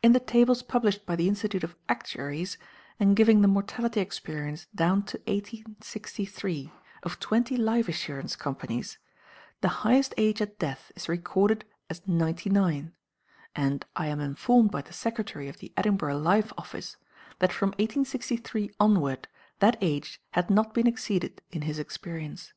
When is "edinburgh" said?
15.76-16.18